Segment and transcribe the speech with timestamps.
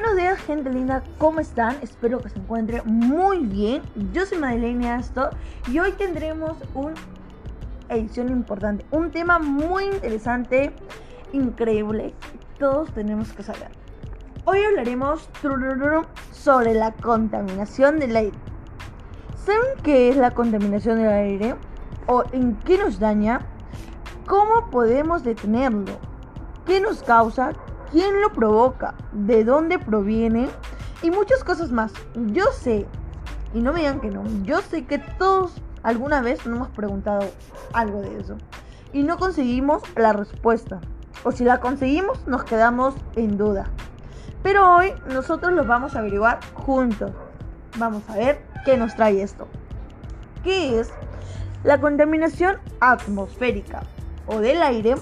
[0.00, 1.76] Buenos días, gente linda, ¿cómo están?
[1.82, 3.82] Espero que se encuentren muy bien.
[4.14, 5.36] Yo soy Madeleine Astor
[5.70, 6.94] y hoy tendremos una
[7.90, 10.72] edición importante, un tema muy interesante,
[11.34, 12.14] increíble,
[12.58, 13.68] todos tenemos que saber.
[14.46, 15.28] Hoy hablaremos
[16.32, 18.38] sobre la contaminación del aire.
[19.44, 21.56] ¿Saben qué es la contaminación del aire?
[22.06, 23.42] ¿O en qué nos daña?
[24.26, 25.92] ¿Cómo podemos detenerlo?
[26.64, 27.52] ¿Qué nos causa?
[27.90, 30.48] Quién lo provoca, de dónde proviene
[31.02, 31.92] y muchas cosas más.
[32.14, 32.86] Yo sé,
[33.54, 37.22] y no me digan que no, yo sé que todos alguna vez nos hemos preguntado
[37.72, 38.36] algo de eso
[38.92, 40.80] y no conseguimos la respuesta.
[41.22, 43.66] O si la conseguimos, nos quedamos en duda.
[44.42, 47.12] Pero hoy nosotros lo vamos a averiguar juntos.
[47.76, 49.46] Vamos a ver qué nos trae esto.
[50.42, 50.90] ¿Qué es?
[51.62, 53.82] La contaminación atmosférica
[54.26, 54.94] o del aire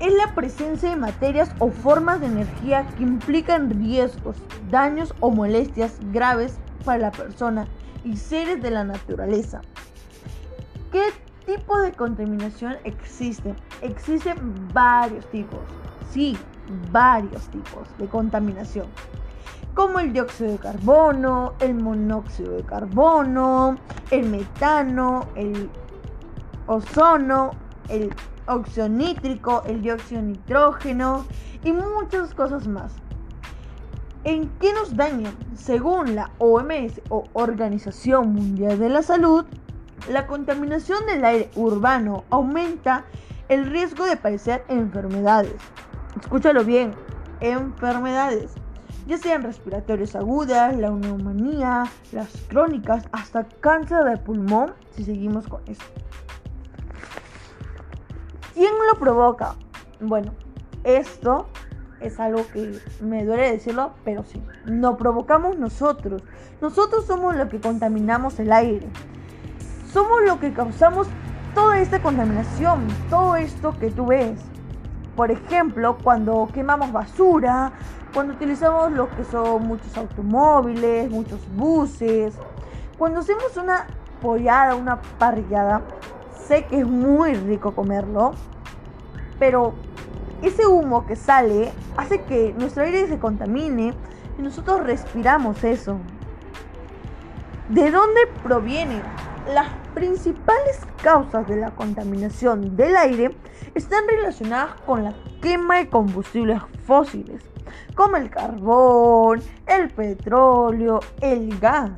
[0.00, 4.36] es la presencia de materias o formas de energía que implican riesgos,
[4.70, 7.66] daños o molestias graves para la persona
[8.04, 9.60] y seres de la naturaleza.
[10.90, 11.04] ¿Qué
[11.46, 13.54] tipo de contaminación existe?
[13.82, 14.36] Existen
[14.72, 15.60] varios tipos,
[16.10, 16.36] sí,
[16.90, 18.86] varios tipos de contaminación,
[19.74, 23.76] como el dióxido de carbono, el monóxido de carbono,
[24.10, 25.68] el metano, el
[26.66, 27.50] ozono,
[27.88, 28.14] el
[28.46, 31.24] óxido nítrico, el dióxido de nitrógeno
[31.62, 32.92] y muchas cosas más.
[34.24, 35.34] ¿En qué nos dañan?
[35.54, 39.44] Según la OMS o Organización Mundial de la Salud,
[40.10, 43.04] la contaminación del aire urbano aumenta
[43.48, 45.56] el riesgo de padecer enfermedades.
[46.20, 46.92] Escúchalo bien,
[47.40, 48.54] enfermedades,
[49.06, 55.60] ya sean respiratorias agudas, la neumonía, las crónicas, hasta cáncer de pulmón, si seguimos con
[55.66, 55.84] esto.
[58.54, 59.56] ¿Quién lo provoca?
[60.00, 60.32] Bueno,
[60.84, 61.48] esto
[62.00, 66.22] es algo que me duele decirlo, pero sí, lo provocamos nosotros.
[66.60, 68.86] Nosotros somos los que contaminamos el aire.
[69.92, 71.08] Somos los que causamos
[71.52, 74.40] toda esta contaminación, todo esto que tú ves.
[75.16, 77.72] Por ejemplo, cuando quemamos basura,
[78.12, 82.34] cuando utilizamos lo que son muchos automóviles, muchos buses,
[82.98, 83.88] cuando hacemos una
[84.22, 85.82] pollada, una parrillada,
[86.46, 88.32] sé que es muy rico comerlo,
[89.38, 89.74] pero
[90.42, 93.94] ese humo que sale hace que nuestro aire se contamine
[94.38, 95.98] y nosotros respiramos eso.
[97.68, 99.02] ¿De dónde provienen?
[99.52, 103.36] Las principales causas de la contaminación del aire
[103.74, 107.42] están relacionadas con la quema de combustibles fósiles,
[107.94, 111.92] como el carbón, el petróleo, el gas.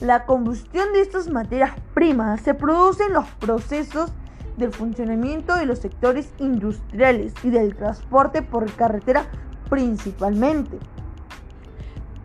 [0.00, 4.12] La combustión de estas materias primas se produce en los procesos
[4.58, 9.26] del funcionamiento de los sectores industriales y del transporte por carretera
[9.70, 10.78] principalmente.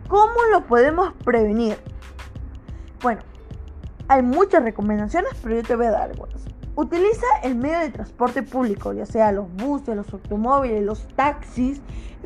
[0.08, 1.76] ¿Cómo lo podemos prevenir?
[3.02, 3.22] Bueno,
[4.08, 6.44] hay muchas recomendaciones, pero yo te voy a dar algunas.
[6.76, 11.80] Utiliza el medio de transporte público, ya sea los buses, los automóviles, los taxis,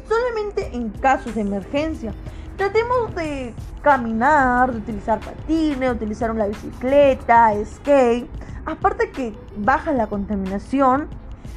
[0.09, 2.13] solamente en casos de emergencia.
[2.59, 8.29] Tratemos de caminar, de utilizar patines, utilizar una bicicleta, skate.
[8.67, 11.09] Aparte que baja la contaminación,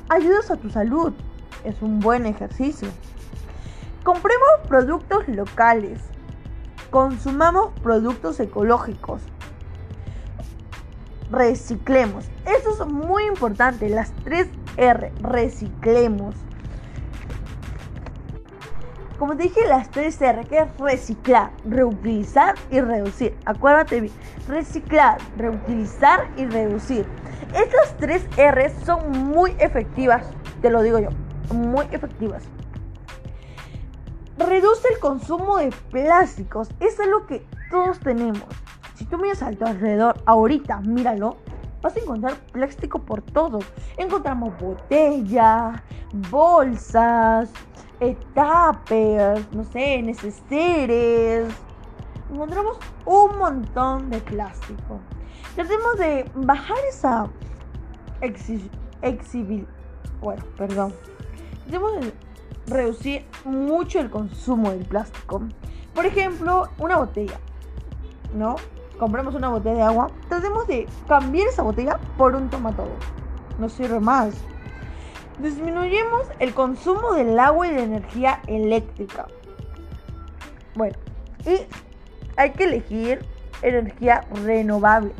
[0.09, 1.11] ayudas a tu salud.
[1.63, 2.87] Es un buen ejercicio.
[4.03, 5.99] Compremos productos locales.
[6.91, 9.23] Consumamos productos ecológicos.
[11.31, 12.25] Reciclemos.
[12.45, 13.89] Eso es muy importante.
[13.89, 14.47] Las 3
[14.77, 15.11] R.
[15.23, 16.35] Reciclemos
[19.21, 23.37] como te dije, las 3R, que es reciclar, reutilizar y reducir.
[23.45, 24.13] Acuérdate bien,
[24.47, 27.05] reciclar, reutilizar y reducir.
[27.53, 30.25] Estas 3 R son muy efectivas,
[30.63, 31.09] te lo digo yo,
[31.53, 32.45] muy efectivas.
[34.39, 38.47] Reduce el consumo de plásticos, es lo que todos tenemos.
[38.95, 41.37] Si tú miras a tu alrededor, ahorita, míralo,
[41.83, 43.59] vas a encontrar plástico por todo.
[43.97, 45.79] Encontramos botellas,
[46.31, 47.51] bolsas,
[48.01, 51.53] etapas, no sé, neceseres.
[52.31, 54.99] Encontramos un montón de plástico.
[55.55, 57.29] Tratemos de bajar esa
[58.21, 59.67] exhibición.
[60.19, 60.93] Bueno, perdón.
[61.63, 62.13] Tratemos de
[62.67, 65.43] reducir mucho el consumo del plástico.
[65.93, 67.39] Por ejemplo, una botella.
[68.33, 68.55] ¿No?
[68.97, 70.07] Compramos una botella de agua.
[70.27, 72.95] Tratemos de cambiar esa botella por un tomatodo.
[73.59, 74.33] No sirve más
[75.41, 79.27] disminuyemos el consumo del agua y de energía eléctrica.
[80.75, 80.97] Bueno,
[81.45, 81.61] y
[82.37, 83.25] hay que elegir
[83.61, 85.15] energías renovables.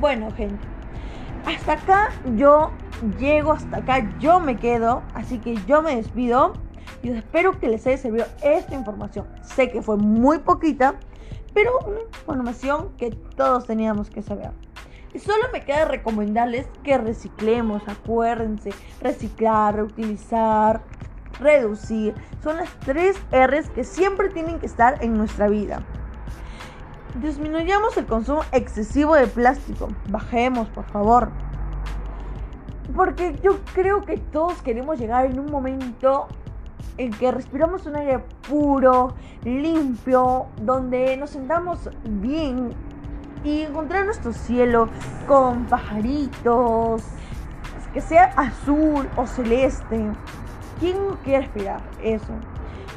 [0.00, 0.64] Bueno, gente,
[1.46, 2.70] hasta acá yo
[3.18, 6.54] llego, hasta acá yo me quedo, así que yo me despido.
[7.02, 9.26] Yo espero que les haya servido esta información.
[9.42, 10.94] Sé que fue muy poquita,
[11.52, 14.52] pero una información que todos teníamos que saber.
[15.14, 18.70] Y solo me queda recomendarles que reciclemos, acuérdense,
[19.00, 20.80] reciclar, reutilizar,
[21.38, 22.14] reducir.
[22.42, 25.82] Son las tres R's que siempre tienen que estar en nuestra vida.
[27.20, 29.88] Disminuyamos el consumo excesivo de plástico.
[30.08, 31.28] Bajemos, por favor.
[32.96, 36.28] Porque yo creo que todos queremos llegar en un momento
[36.96, 39.14] en que respiramos un aire puro,
[39.44, 42.74] limpio, donde nos sentamos bien
[43.44, 44.88] y encontrar nuestro cielo
[45.26, 47.02] con pajaritos,
[47.92, 50.00] que sea azul o celeste.
[50.80, 52.32] ¿Quién quiere respirar eso?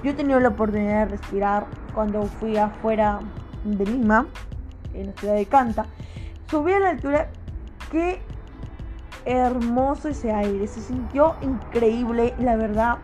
[0.04, 3.20] Yo he tenido la oportunidad de respirar cuando fui afuera
[3.64, 4.28] de Lima,
[4.94, 5.86] en la ciudad de Canta.
[6.50, 7.30] Subí a la altura,
[7.92, 8.22] qué
[9.26, 12.98] hermoso ese aire, se sintió increíble, la verdad.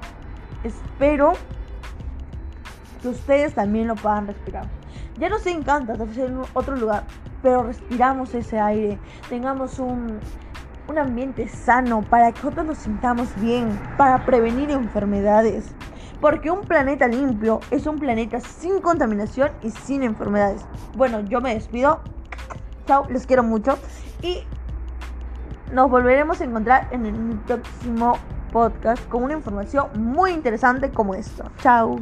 [0.63, 1.33] Espero
[3.01, 4.80] que ustedes también lo puedan respirar.
[5.21, 7.03] Ya no se encanta, ser en otro lugar,
[7.43, 8.97] pero respiramos ese aire,
[9.29, 10.19] tengamos un,
[10.87, 15.75] un ambiente sano para que nosotros nos sintamos bien, para prevenir enfermedades.
[16.19, 20.65] Porque un planeta limpio es un planeta sin contaminación y sin enfermedades.
[20.97, 22.01] Bueno, yo me despido.
[22.87, 23.77] Chao, les quiero mucho.
[24.23, 24.39] Y
[25.71, 28.17] nos volveremos a encontrar en el próximo
[28.51, 31.43] podcast con una información muy interesante como esto.
[31.59, 31.97] Chao.